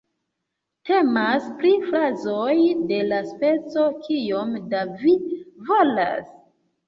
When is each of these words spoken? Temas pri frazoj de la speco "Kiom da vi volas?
Temas 0.89 1.49
pri 1.59 1.73
frazoj 1.89 2.55
de 2.91 3.01
la 3.11 3.19
speco 3.33 3.85
"Kiom 4.07 4.57
da 4.75 4.81
vi 5.03 5.13
volas? 5.71 6.35